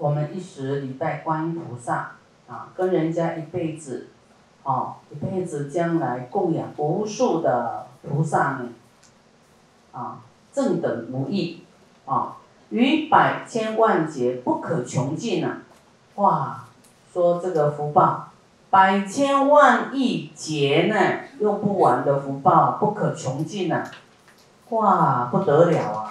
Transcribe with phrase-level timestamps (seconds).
[0.00, 2.12] 我们一时礼拜观音菩萨
[2.48, 4.08] 啊，跟人家一辈子，
[4.62, 8.68] 哦，一辈子将来供养无数的菩萨呢，
[9.92, 11.64] 啊，正等无异，
[12.06, 12.38] 啊，
[12.70, 15.58] 于百千万劫不可穷尽啊！
[16.14, 16.64] 哇，
[17.12, 18.30] 说这个福报，
[18.70, 23.84] 百千万亿劫呢，用不完的福报，不可穷尽呐！
[24.70, 26.09] 哇，不得了啊！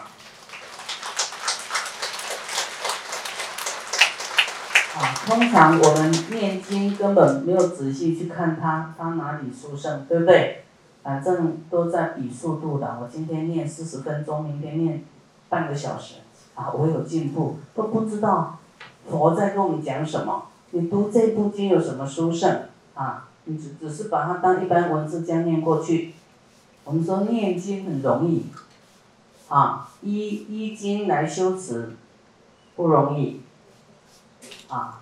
[4.99, 10.65] 啊，通常我们念经根本没有仔细去看它，它哪里殊胜，对不对？
[11.01, 12.99] 反正都在比速度的。
[13.01, 15.05] 我今天念四十分钟，明天念
[15.47, 16.15] 半个小时，
[16.53, 18.59] 啊，我有进步，都不知道
[19.09, 20.43] 佛在跟我们讲什么。
[20.71, 23.29] 你读这部经有什么殊胜啊？
[23.45, 26.13] 你只只是把它当一般文字这样念过去。
[26.83, 28.47] 我们说念经很容易，
[29.47, 31.93] 啊，依依经来修持
[32.75, 33.39] 不容易。
[34.69, 35.01] 啊，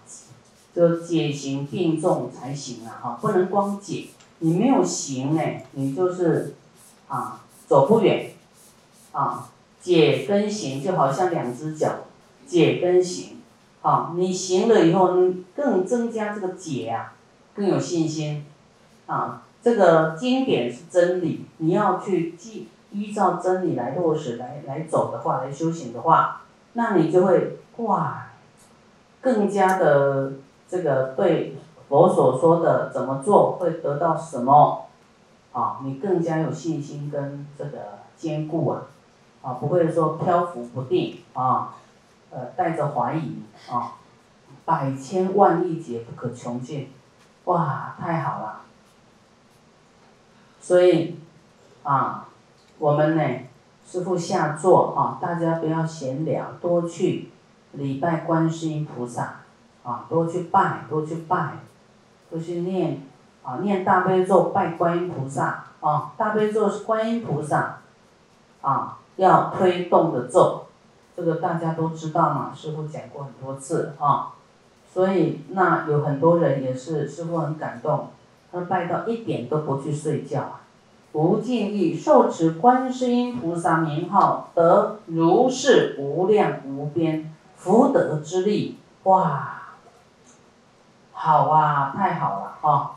[0.73, 3.00] 就解行并重才行啊！
[3.02, 4.08] 哈，不能光解，
[4.39, 5.41] 你没有行呢，
[5.73, 6.55] 你就是
[7.08, 8.31] 啊走不远。
[9.11, 9.50] 啊，
[9.81, 11.91] 解跟行就好像两只脚，
[12.45, 13.41] 解跟行，
[13.81, 15.17] 啊，你行了以后，
[15.56, 17.13] 更增加这个解啊，
[17.56, 18.45] 更有信心。
[19.08, 28.27] 啊，这个经典是真理，你要去记依照真理来落实来来走的话，来修行的话，那你就会哇。
[29.28, 30.31] 更加的
[30.70, 31.58] 这个对
[31.89, 34.86] 佛所说的怎么做会得到什么，
[35.52, 38.84] 啊，你更加有信心跟这个坚固啊，
[39.42, 41.75] 啊，不会说漂浮不定啊，
[42.30, 43.95] 呃，带着怀疑啊，
[44.64, 46.89] 百千万亿劫不可穷尽，
[47.44, 48.62] 哇，太好了，
[50.62, 51.19] 所以
[51.84, 52.30] 啊，
[52.80, 53.23] 我们呢，
[53.86, 57.31] 师傅下座啊，大家不要闲聊，多去。
[57.73, 59.41] 礼拜观世音菩萨，
[59.83, 61.59] 啊，多去拜，多去拜，
[62.29, 63.01] 多去念，
[63.43, 67.79] 啊，念大悲咒拜观音菩萨，啊，大悲咒是观音菩萨，
[68.61, 70.63] 啊，要推动的咒，
[71.16, 74.33] 这个大家都知道嘛，师傅讲过很多次，啊，
[74.91, 78.07] 所以那有很多人也是师傅很感动，
[78.51, 80.59] 他拜到一点都不去睡觉，
[81.11, 87.33] 不尽意受持观世音菩萨名号，得如是无量无边。
[87.57, 89.62] 福德之力，哇，
[91.12, 92.91] 好啊，太好了啊！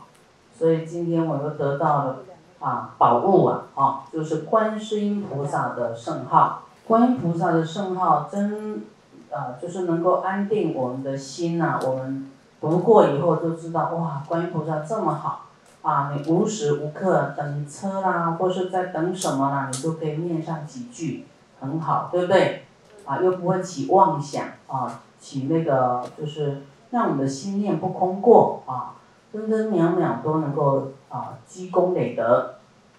[0.57, 2.17] 所以今天我又得到了
[2.59, 6.63] 啊宝物啊，啊，就是观世音菩萨的圣号。
[6.87, 8.83] 观音菩萨的圣号真
[9.31, 11.79] 啊，就是能够安定我们的心呐。
[11.83, 12.29] 我们
[12.59, 15.47] 读过以后就知道，哇，观音菩萨这么好
[15.81, 16.13] 啊！
[16.15, 21.25] 你无时无刻等车啦，或是在等什么啦，你都可以念上几句，
[21.59, 22.65] 很好，对不对？
[23.05, 28.95] 啊，又不会起妄想啊，起那个就是让我们的心念不空过啊，
[29.31, 32.55] 分分秒秒都能够啊积功累德，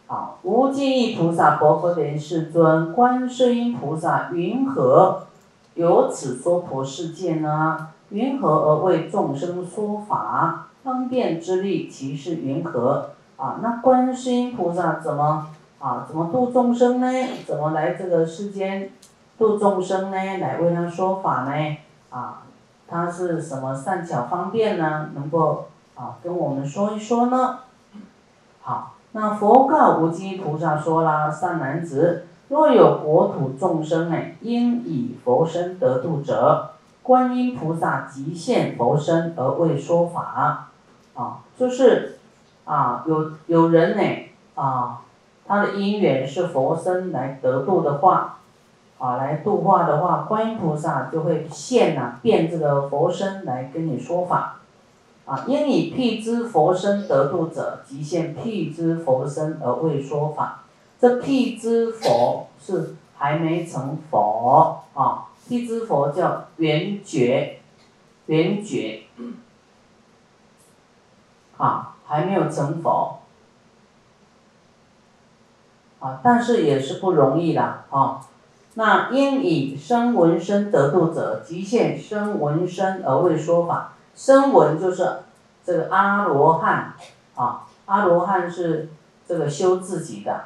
[0.06, 5.24] 啊，无尽意菩萨、薄荷莲世尊、观世音菩萨云何
[5.74, 7.88] 有此娑婆世界呢？
[8.10, 10.68] 云何而为众生说法？
[10.84, 13.10] 方便之力，其是云何？
[13.36, 15.46] 啊，那观世音菩萨怎么
[15.78, 16.04] 啊？
[16.06, 17.06] 怎么度众生呢？
[17.46, 18.90] 怎么来这个世间？
[19.42, 21.76] 度众生呢，来为他说法呢，
[22.10, 22.42] 啊，
[22.86, 25.08] 他是什么善巧方便呢？
[25.16, 25.66] 能够
[25.96, 27.58] 啊跟我们说一说呢？
[28.62, 40.68] 好，那佛告无极菩萨说啦，善男子，若有国土众生呢，应以佛身得度者，观音菩萨即现佛身而为说法，
[41.16, 42.20] 啊，就是
[42.64, 44.02] 啊有有人呢
[44.54, 45.00] 啊，
[45.44, 48.38] 他的因缘是佛身来得度的话。
[49.02, 54.60] 啊，来度化的话，观音菩萨就会现呐，变这个佛身来跟你说法。
[55.24, 60.62] 啊，因以辟之佛身得度者，即现辟之佛身而为说法。
[61.00, 67.58] 这辟之佛是还没成佛啊，辟之佛叫圆觉，
[68.26, 69.02] 圆觉，
[71.56, 73.18] 啊，还没有成佛。
[75.98, 78.20] 啊，但是也是不容易的啊。
[78.74, 83.92] 那因以声闻身得度者，即现声闻身而为说法。
[84.14, 85.18] 声闻就是
[85.64, 86.94] 这个阿罗汉，
[87.34, 88.88] 啊，阿罗汉是
[89.28, 90.44] 这个修自己的，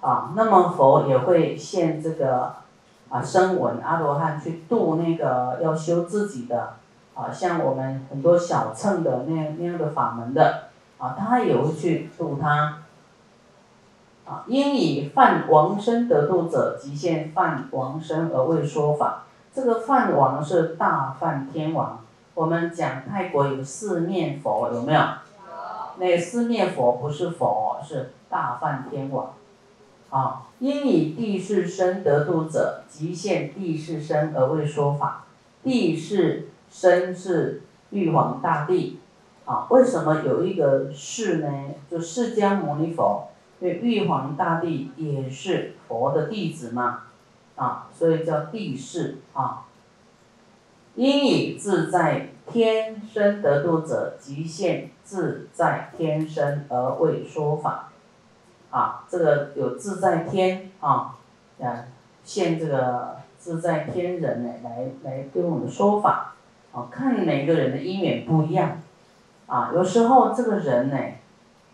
[0.00, 2.54] 啊，那么佛也会现这个
[3.08, 6.74] 啊声闻阿罗汉去度那个要修自己的，
[7.14, 10.68] 啊，像我们很多小乘的那那样的法门的，
[10.98, 12.77] 啊，他也会去度他。
[14.28, 19.24] 啊，因以犯王身得度者，即现犯王身而为说法。
[19.54, 22.00] 这个梵王是大梵天王。
[22.34, 25.00] 我们讲泰国有四面佛，有没有？
[25.96, 29.32] 那四面佛不是佛，是大梵天王。
[30.10, 35.24] 啊，因以地势身得度者，即现地势身而为说法。
[35.64, 39.00] 地势身是玉皇大帝。
[39.44, 41.48] 啊，为什么有一个释呢？
[41.90, 43.28] 就释迦牟尼佛，
[43.60, 47.04] 因为玉皇大帝也是佛的弟子嘛。
[47.56, 49.64] 啊，所以叫地势啊。
[50.94, 57.90] 因以自在天身得度者，即现自在天身而为说法。
[58.70, 61.16] 啊，这个有自在天啊，
[61.60, 61.84] 啊，
[62.22, 66.34] 现这个自在天人呢，来来跟我们说法。
[66.72, 68.80] 啊，看每个人的因缘不一样。
[69.46, 70.96] 啊，有时候这个人呢，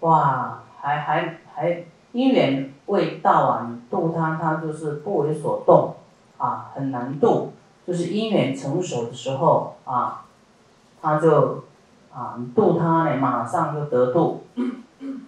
[0.01, 5.95] 哇，还还还因缘未到啊，你度他，他就是不为所动，
[6.37, 7.53] 啊，很难度。
[7.87, 10.25] 就是因缘成熟的时候啊，
[11.03, 11.63] 他就
[12.15, 14.45] 啊，你度他呢，马上就得度。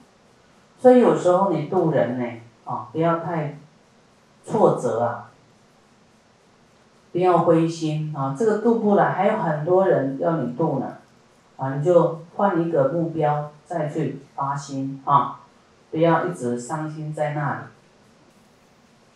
[0.78, 2.24] 所以有时候你度人呢，
[2.64, 3.58] 啊，不要太
[4.44, 5.30] 挫折啊，
[7.12, 8.34] 不要灰心啊。
[8.38, 10.96] 这个度不来，还有很多人要你度呢，
[11.58, 15.40] 啊，你就换一个目标再去发心啊，
[15.90, 17.60] 不要一直伤心在那里。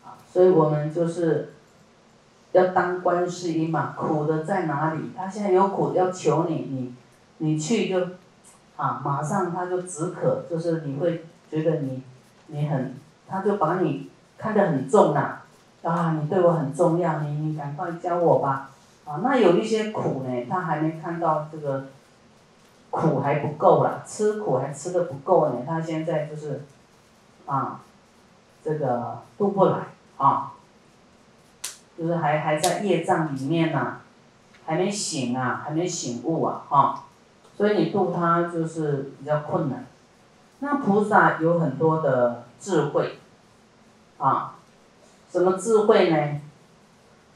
[0.05, 1.52] 啊，所以我们就是。
[2.52, 5.12] 要当观世音嘛，苦的在哪里？
[5.17, 6.94] 他现在有苦要求你，你，
[7.38, 8.05] 你去就，
[8.76, 12.02] 啊，马上他就止渴，就是你会觉得你，
[12.49, 12.96] 你很，
[13.28, 15.43] 他就把你看得很重呐，
[15.84, 18.70] 啊，你对我很重要，你你赶快教我吧，
[19.05, 21.84] 啊，那有一些苦呢，他还没看到这个，
[22.91, 26.63] 苦还不够了，吃苦还吃的不够呢，他现在就是，
[27.47, 27.81] 啊，
[28.63, 29.79] 这个渡不来
[30.17, 30.53] 啊。
[31.99, 33.99] 就是还还在业障里面呢，
[34.65, 37.05] 还没醒啊，还没醒悟啊，哈，
[37.55, 39.85] 所以你度他就是比较困难。
[40.61, 43.19] 那菩萨有很多的智慧，
[44.17, 44.55] 啊，
[45.31, 46.41] 什么智慧呢？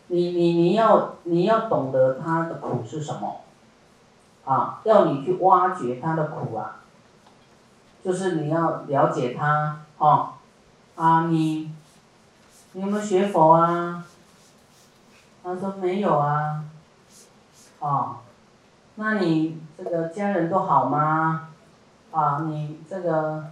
[0.07, 3.43] 你你你要你要懂得他的苦是什么，
[4.45, 6.81] 啊，要你去挖掘他的苦啊，
[8.05, 10.35] 就是你要了解他，哦，
[10.97, 11.73] 啊你，
[12.73, 14.05] 你有没有学佛啊？
[15.43, 16.65] 他说没有啊，
[17.79, 18.17] 哦，
[18.97, 21.49] 那你这个家人都好吗？
[22.13, 23.45] 啊，你这个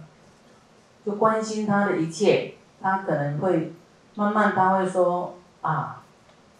[1.05, 3.73] 就关心他的一切，他可能会
[4.15, 6.01] 慢慢他会说啊，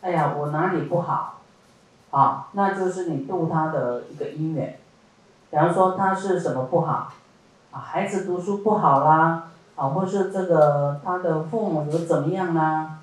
[0.02, 1.42] 哎呀，我哪里不好？
[2.14, 4.78] 啊，那就是你度他的一个因缘。
[5.50, 7.12] 比方说他是什么不好？
[7.72, 13.00] 啊，孩子读书不好啦，啊，或是这个他的父母有怎么样啦？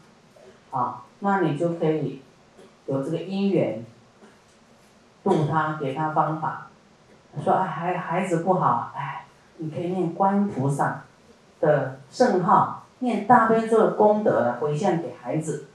[0.70, 1.02] 啊。
[1.22, 2.22] 那你就可以
[2.86, 3.84] 有这个因缘
[5.24, 6.68] 度他，给他方法。
[7.44, 9.26] 说哎，孩孩子不好，哎，
[9.58, 11.02] 你可以念观音菩萨
[11.60, 15.66] 的圣号，念大悲咒的功德来回向给孩子，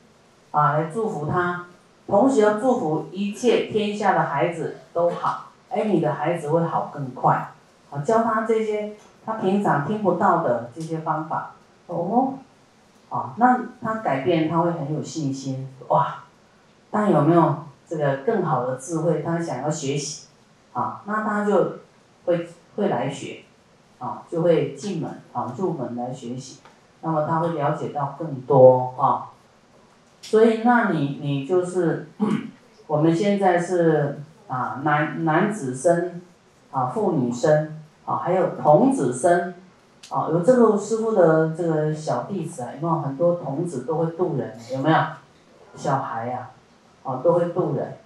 [0.52, 1.65] 啊，来祝福他。
[2.08, 7.52] 同时要祝福一切天下的孩子都好，哎，你的孩子会好更快。
[7.90, 8.94] 啊，教他这些
[9.26, 11.52] 他平常听不到的这些方法，
[11.88, 12.36] 哦。
[13.08, 16.24] 啊，那他改变，他会很有信心，哇！
[16.90, 17.56] 但有没有
[17.88, 19.22] 这个更好的智慧？
[19.22, 20.28] 他想要学习，
[20.74, 21.78] 啊，那他就
[22.26, 23.44] 会会来学，
[24.00, 26.60] 啊，就会进门啊入门来学习，
[27.02, 29.32] 那么他会了解到更多啊。
[30.30, 32.08] 所以，那你你就是
[32.88, 36.22] 我们现在是啊男男子生，
[36.72, 39.54] 啊妇女生，啊还有童子生。
[40.08, 44.56] 啊，有这个师傅的这个小弟子啊，有没有很多童子都会渡人？
[44.72, 44.98] 有没有？
[45.76, 46.52] 小孩呀，
[47.02, 47.98] 哦，都会渡人，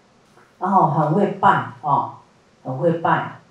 [0.60, 2.14] 然后很会拜，哦，
[2.64, 3.42] 很会拜。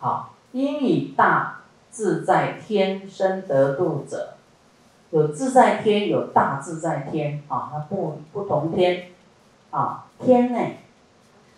[0.00, 4.34] 好，因以大自在天生得度者，
[5.12, 9.12] 有自在天，有大自在天，啊，它不不同天，
[9.70, 10.58] 啊，天呢，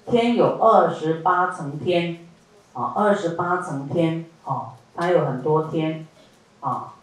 [0.07, 2.29] 天有二十八层天，
[2.75, 4.75] 啊，二十八层天，啊。
[4.97, 6.07] 它有很多天，
[6.61, 6.95] 啊，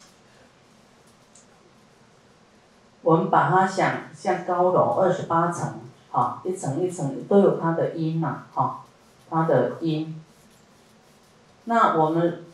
[3.02, 5.74] 我们把它想像高楼二十八层，
[6.10, 8.86] 啊，一层一层都有它的音呐，哈，
[9.30, 10.24] 它的音。
[11.66, 12.46] 那我们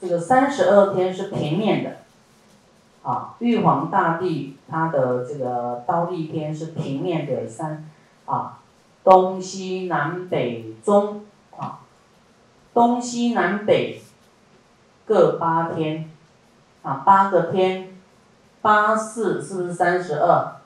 [0.00, 1.98] 这个三十二天是平面的，
[3.02, 7.88] 啊，玉皇大帝他的这个刀立天是平面的三，
[8.26, 8.58] 啊，
[9.04, 11.24] 东西南北中，
[11.56, 11.80] 啊，
[12.72, 14.00] 东西南北。
[15.04, 16.08] 各八天，
[16.82, 17.98] 啊，八个天，
[18.62, 20.60] 八四是不是三十二？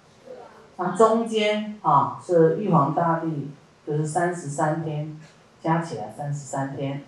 [0.76, 3.50] 那中间啊是玉皇大帝，
[3.86, 5.18] 就是三十三天，
[5.62, 7.02] 加起来三十三天。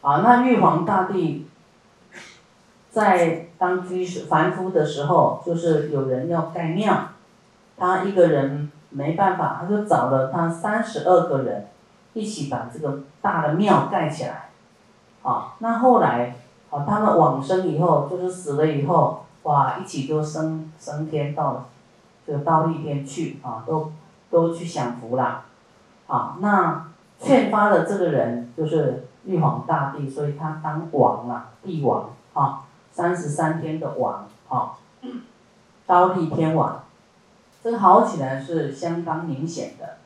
[0.00, 1.46] 啊，那玉皇大帝
[2.92, 6.94] 在当居士凡夫的时候，就是有人要盖庙，
[7.78, 11.66] 他一个人没办法，他就找了他三十二个人，
[12.12, 14.50] 一起把这个大的庙盖起来。
[15.22, 16.36] 啊，那后来，
[16.70, 21.66] 啊，他们往生以后，就是死了以后，哇，一起都升升天到了，
[22.26, 23.90] 就到那天去啊，都
[24.30, 25.44] 都去享福啦。
[26.08, 34.78] 啊，那劝 发的这个人就是玉皇大帝，所以他当王啊，帝王啊，三十三天的王啊，
[35.86, 36.84] 刀立天王，
[37.64, 39.96] 这个好起来是相当明显的。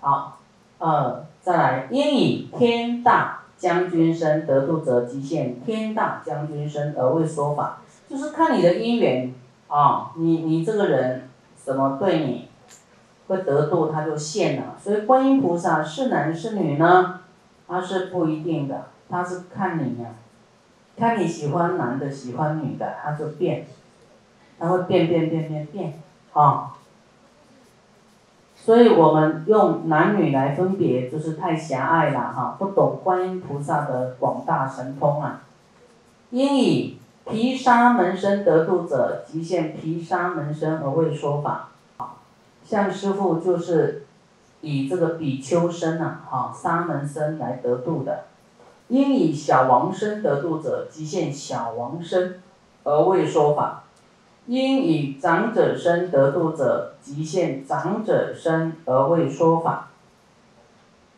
[0.00, 0.38] 好，
[0.78, 3.36] 呃，再来，因以天大。
[3.58, 9.34] 将军身得度者，即现天大将军身而为说法，就是看你的因缘
[9.66, 12.48] 啊，你你这个人怎么对你
[13.26, 14.76] 会得度，他就现了。
[14.80, 17.18] 所以观音菩萨是男是女呢？
[17.66, 20.08] 他是不一定的，他是看你呀，
[20.98, 23.66] 看你喜欢男的喜欢女的，他就变，
[24.58, 26.02] 他会变变变变变，
[26.32, 26.74] 啊。
[28.56, 35.42] 所以我们用男女来分别，就是太狭隘了哈，不懂观音菩萨的广大神通啊。
[36.30, 41.68] 因以毗沙门身得度者，即现毗沙门身而为说法。
[42.64, 44.04] 像师父就是
[44.60, 48.24] 以这个比丘身呐，哈，沙门身来得度的。
[48.88, 52.40] 因以小王身得度者，即现小王身
[52.84, 53.84] 而为说法。
[54.46, 59.90] 因以长者身得度者，即现长者身而为说法；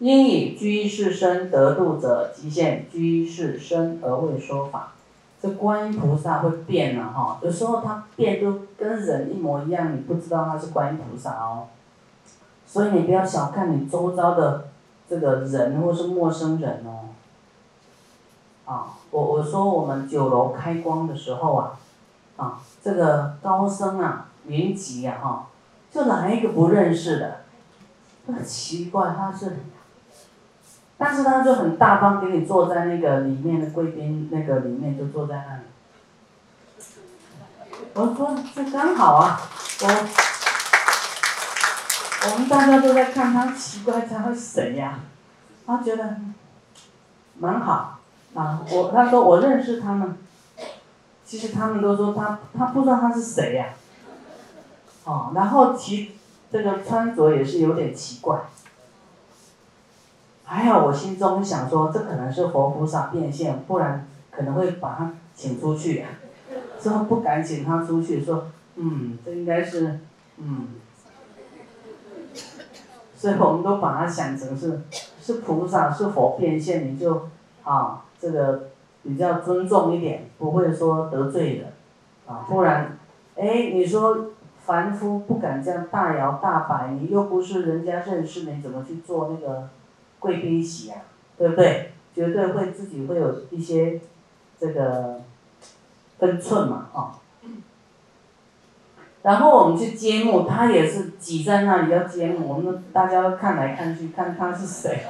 [0.01, 4.95] 因以居士身得度者，即现居士身而为说法。
[5.41, 11.69] 这观音菩萨会变了哈，有时候他变都跟人一模一样，你不知道他是观音菩萨哦。
[12.67, 14.65] 所以你不要小看你周遭的
[15.09, 17.07] 这个人或是陌生人哦。
[18.71, 21.73] 啊，我我说我们九楼开光的时候啊。
[22.37, 25.49] 啊，这个高僧啊，云集呀，哈，
[25.93, 27.43] 就来一个不认识的，
[28.27, 29.59] 很奇怪，他是，
[30.97, 35.65] 但是他就很大方，给你坐在那个里面的贵宾那个里面，就坐在那里。
[37.93, 39.39] 我说这刚好啊，
[39.83, 39.87] 我，
[42.31, 45.01] 我们大家都在看他，奇怪他会谁呀？
[45.67, 46.17] 他觉得
[47.39, 48.00] 蛮好
[48.35, 50.17] 啊，我他说我认识他们。
[51.25, 53.69] 其实他们都说他他不知道他是谁呀，
[55.05, 56.11] 哦，然后其
[56.51, 58.41] 这个穿着也是有点奇怪，
[60.43, 66.05] 还好我心中想说这可能是佛菩萨变现，不然可能会把他请出去，
[66.83, 70.01] 之后不敢请他出去，说嗯这应该是
[70.39, 70.67] 嗯，
[73.17, 74.83] 所以我们都把他想成是
[75.23, 77.29] 是菩萨是佛变现，你就
[77.63, 78.69] 啊这个。
[79.03, 81.73] 比较尊重一点，不会说得罪人，
[82.27, 82.99] 啊，不然，
[83.35, 84.27] 哎，你说
[84.59, 89.71] 凡夫不敢这样大摇大摆，你又不是人家认识你，怎么去做那个
[90.19, 91.01] 贵宾席啊？
[91.39, 91.93] 对不对？
[92.15, 93.99] 绝对会自己会有一些
[94.59, 95.23] 这个
[96.19, 97.17] 分寸嘛，啊。
[99.23, 105.07] 然后我们去揭幕，他也是挤在那里要揭幕，我们大家看来看去，看他是谁。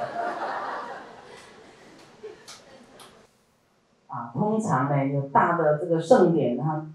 [4.11, 6.85] 啊，通常呢，有大的这个盛典，哈，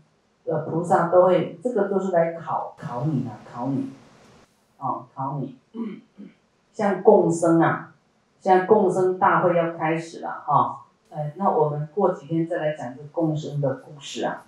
[0.44, 3.90] 呃，菩萨都会，这个都是来考考你的，考你，
[4.76, 5.56] 哦，考你。
[6.74, 7.94] 像共生啊，
[8.38, 14.44] 像共生大会要开始了哈，哎，那我们过几天再来讲这共生的故事啊。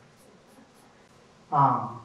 [1.49, 2.03] 啊，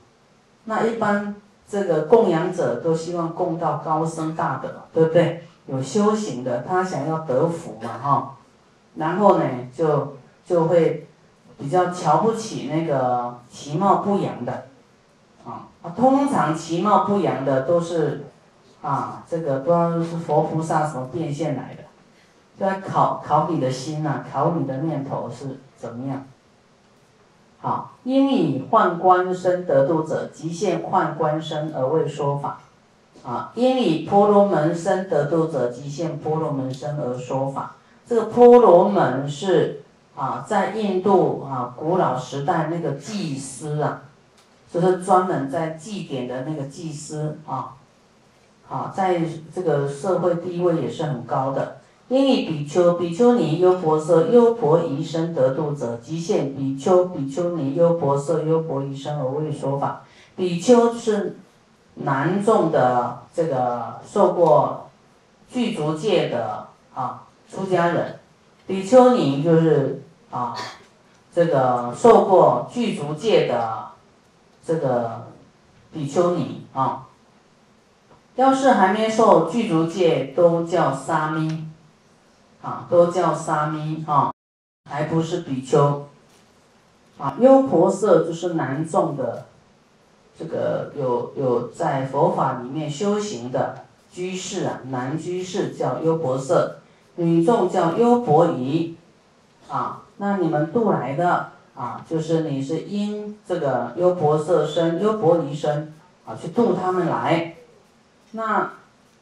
[0.64, 1.36] 那一般
[1.68, 5.44] 这个供养者都希望供到高僧大德，对不对？
[5.68, 8.38] 有修行的，他想要得福嘛，哈，
[8.96, 10.14] 然后呢，就。
[10.46, 11.08] 就会
[11.58, 14.66] 比较瞧不起那个其貌不扬的，
[15.46, 18.26] 啊，通常其貌不扬的都是，
[18.82, 21.84] 啊，这个不知道是佛菩萨什么变现来的，
[22.60, 26.26] 就来考考你的心呐，考你的念头是怎么样。
[27.62, 32.60] 好，因以宦官身得度者，即现宦官身而为说法。
[33.24, 37.76] 啊，因以婆罗门身得度者，即现婆罗门身而说法。
[38.06, 39.83] 这个婆罗门是。
[40.16, 44.02] 啊，在印度啊，古老时代那个祭司啊，
[44.72, 47.76] 就是专门在祭典的那个祭司啊，
[48.70, 49.22] 啊，在
[49.54, 51.78] 这个社会地位也是很高的。
[52.10, 60.04] 因以比丘、比丘尼、优婆塞、优婆夷身得度者，即现比丘、比丘尼、优婆塞、优婆夷身而为说法。
[60.36, 61.38] 比丘是
[61.96, 64.90] 南众的这个受过
[65.50, 68.20] 具足戒的啊出家人，
[68.68, 70.03] 比丘尼就是
[70.34, 70.58] 啊
[71.32, 73.92] 这个受过具足戒的
[74.66, 75.28] 这个
[75.92, 77.08] 比丘尼啊。
[78.36, 81.68] 要是还没受具足戒，都叫沙弥。
[82.64, 84.32] 啊，都叫沙弥啊，
[84.90, 86.08] 还不是比丘。
[87.18, 89.46] 啊，优婆塞就是男众的，
[90.40, 96.78] 这个有有在佛法里面修行的居士啊，男居士叫优婆塞，
[97.18, 98.96] 女众叫优婆夷。
[99.70, 105.94] 啊，那你们度来的啊，就是你是因这个优婆塞身、优婆夷身
[106.26, 107.56] 啊，去度他们来。
[108.32, 108.72] 那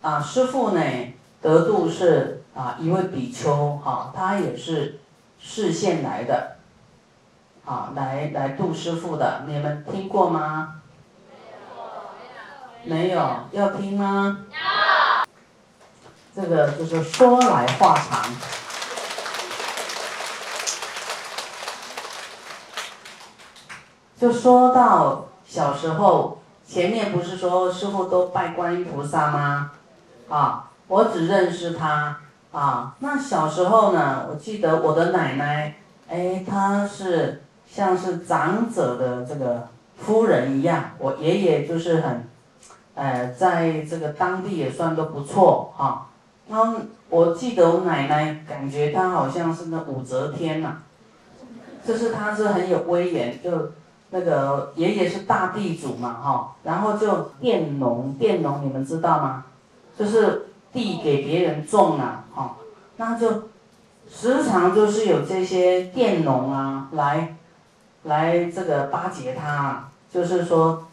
[0.04, 0.82] 啊，师父呢
[1.42, 2.38] 得度是。
[2.54, 5.00] 啊，一位比丘，哈，他也是
[5.40, 6.58] 视线来的，
[7.64, 10.82] 啊，来来度师傅的，你们听过吗？
[12.84, 14.40] 没有，要听吗？
[14.52, 15.26] 要。
[16.36, 18.22] 这个就是说来话长，
[24.22, 29.72] 就说到小时候，前面不是说师傅都拜观音菩萨吗？
[30.30, 32.20] 啊，我只认识他。
[32.52, 35.76] 啊，那小时候呢，我记得我的奶奶，
[36.08, 42.28] 哎，她是像是长者的这个夫人一样，我爷爷就是很，
[42.94, 46.10] 呃，在这个当地也算都不错哈。
[46.48, 46.76] 然后
[47.10, 50.76] 我记得我奶奶感觉她好像是那武则天呐，
[51.84, 53.72] 就是她是很有威严，就
[54.12, 59.46] 那个爷爷是大地主嘛哈，然后就佃农，佃农你们知道吗？
[59.98, 60.48] 就是。
[60.74, 62.56] 地给别人种啊，哈，
[62.96, 63.50] 那就
[64.10, 67.36] 时常就是有这些佃农啊来，
[68.04, 70.88] 来这个巴结他，就是说，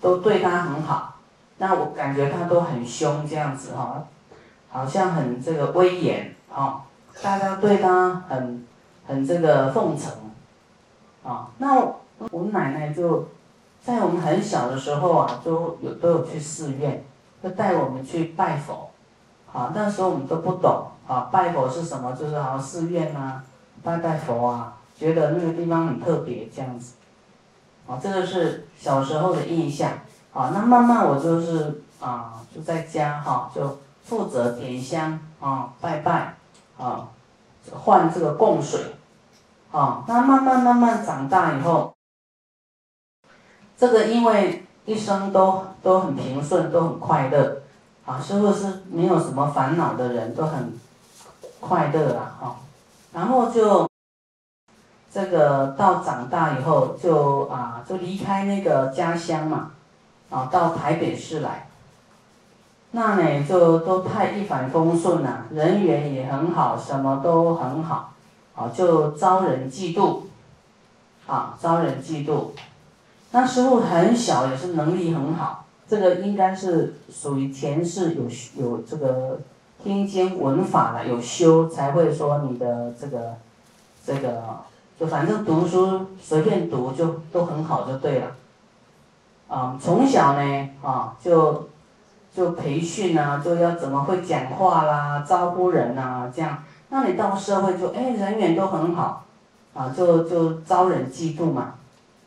[0.00, 1.16] 都对他很好，
[1.58, 4.04] 那我感觉他都很凶这样子哈，
[4.70, 6.82] 好像很这个威严哦，
[7.20, 8.64] 大家对他很
[9.08, 10.12] 很这个奉承，
[11.24, 11.84] 啊，那
[12.30, 13.28] 我们奶奶就
[13.82, 17.04] 在我们很小的时候啊，就有都有去寺院。
[17.42, 18.88] 就带我们去拜佛，
[19.52, 22.10] 啊，那时候我们都不懂啊，拜佛是什么？
[22.14, 23.44] 就是好像寺院啊，
[23.82, 26.94] 拜拜佛啊，觉得那个地方很特别这样子，
[27.86, 29.90] 啊，这个是小时候的印象，
[30.32, 36.34] 啊，那慢慢我就是啊，就在家哈，就负责点香啊，拜拜，
[36.78, 37.06] 啊，
[37.74, 38.80] 换这个供水，
[39.70, 41.93] 啊，那慢慢慢慢长大以后，
[43.76, 44.60] 这个因为。
[44.86, 47.62] 一生都都很平顺，都很快乐，
[48.04, 50.78] 啊，师傅是没有什么烦恼的人，都很
[51.58, 52.56] 快乐啊，哈。
[53.14, 53.88] 然后就
[55.10, 59.70] 这个到长大以后，就啊，就离开那个家乡嘛，
[60.28, 61.66] 啊，到台北市来。
[62.90, 68.12] 那呢，就都太一帆风顺了，人缘也很好，什么都很好，
[68.54, 70.24] 啊，就招人嫉妒，
[71.26, 72.50] 啊，招人嫉妒。
[73.34, 78.22] 那时候很小，也是能力很好，这个应该是属于前世有
[78.56, 79.40] 有这个
[79.82, 83.34] 听经闻法的，有修才会说你的这个
[84.06, 84.40] 这个，
[85.00, 88.26] 就反正读书随便读就都很好就对了。
[89.48, 91.68] 啊，从小呢啊就
[92.32, 99.24] 就培训啊，就要怎么会讲话啦，招呼人呐这样，那你到社会就哎人缘都很好，
[99.74, 101.74] 啊就就招人嫉妒嘛。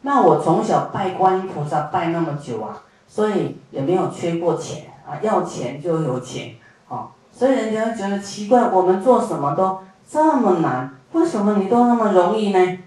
[0.01, 6.55] 那我从小拜观音菩萨拜那么久啊，所以也没有缺过钱啊，要钱就有钱，
[6.87, 12.79] 哦，所以人家觉得奇怪，我们做什么都这么难，为什么你都那么容易呢？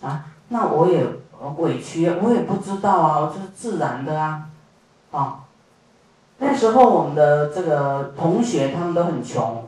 [0.00, 1.04] 啊，那我也
[1.56, 4.42] 委屈，我也不知道啊，我就是自然的啊，
[5.10, 5.40] 啊，
[6.38, 9.64] 那时候我们的这个同学他们都很穷，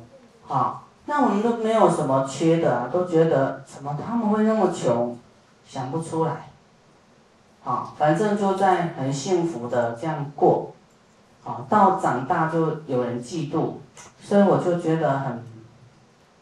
[0.49, 5.19] 啊，那我们都没有什么缺的啊，都觉得怎么他们会那么穷？
[5.69, 6.49] 想不出来，
[7.65, 10.73] 啊，反正就在很幸福的这样过，
[11.45, 13.73] 啊，到长大就有人嫉妒，
[14.21, 15.43] 所以我就觉得很，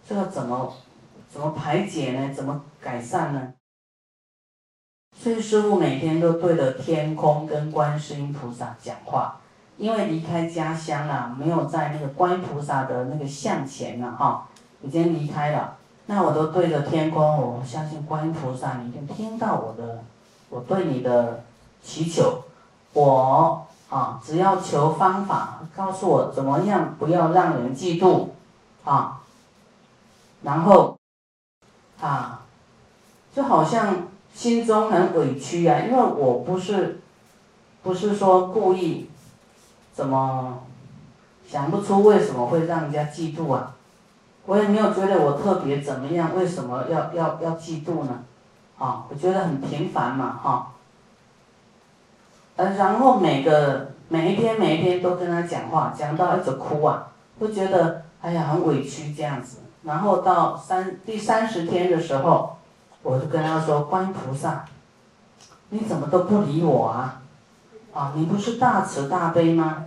[0.06, 0.74] 这个怎么
[1.32, 2.34] 怎么排解呢？
[2.34, 3.54] 怎么改善呢？
[5.16, 9.40] 所以师傅每天都对着天空跟观世音菩萨讲话，
[9.78, 14.46] 因为离开家乡了，没有在那个观音菩萨的那个像前了哈，
[14.82, 15.76] 已经离开了。
[16.06, 17.22] 那我都对着天空，
[17.58, 20.02] 我相信观音菩萨，你一定听到我的，
[20.50, 21.42] 我对你的
[21.82, 22.42] 祈求，
[22.92, 28.28] 我啊，只要求方法，告诉我怎么样，不要让人嫉妒，
[28.84, 29.22] 啊，
[30.42, 30.98] 然后，
[32.00, 32.42] 啊，
[33.34, 37.00] 就好像心中很委屈啊，因为我不是，
[37.82, 39.08] 不是说故意，
[39.94, 40.64] 怎么，
[41.48, 43.74] 想不出为什么会让人家嫉妒啊，
[44.46, 48.22] 我也没有觉得我特别怎么样，为什么要要要嫉妒呢？
[48.78, 50.72] 啊，我觉得很平凡嘛，哈。
[52.56, 59.58] 呃，然后每个每一天每一天都跟他讲话，讲到一直哭啊，都觉得哎呀很委屈这样子。
[59.82, 62.56] 然后到三第三十天的时候，
[63.02, 64.64] 我就跟他说：“观音菩萨，
[65.70, 67.20] 你怎么都不理我啊？
[67.92, 69.84] 啊，你不是大慈大悲吗？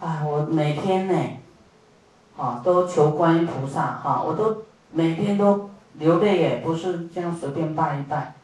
[0.00, 1.14] 啊，我每天呢，
[2.36, 8.34] 啊都求观音菩萨哈，我都每天都流泪耶，不是这样随便拜一拜，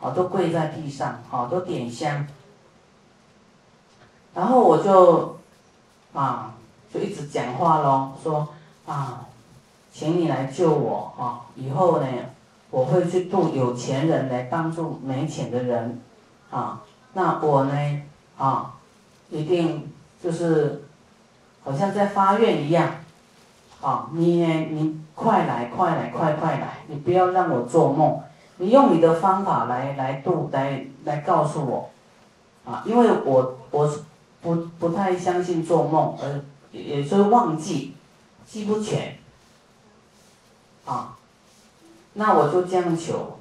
[0.00, 2.26] 啊都跪在地上，啊都点香。”
[4.32, 5.36] 然后我就，
[6.12, 6.54] 啊，
[6.94, 8.46] 就一直讲话喽，说
[8.86, 9.26] 啊，
[9.92, 11.50] 请你来救我啊！
[11.56, 12.06] 以后呢，
[12.70, 16.00] 我会去度有钱人来帮助没钱的人，
[16.48, 16.80] 啊，
[17.14, 18.02] 那我呢，
[18.38, 18.72] 啊，
[19.30, 20.84] 一定就是，
[21.64, 22.88] 好像在发愿一样，
[23.80, 26.78] 啊，你，你快来，快来，快快来！
[26.88, 28.20] 你不要让我做梦，
[28.58, 31.90] 你用你的方法来来度，来来告诉我，
[32.64, 33.90] 啊，因为我我。
[34.42, 36.40] 不不太相信做梦，呃，
[36.72, 37.94] 也是忘记，
[38.46, 39.18] 记不全，
[40.86, 41.14] 啊，
[42.14, 43.36] 那我就这样求。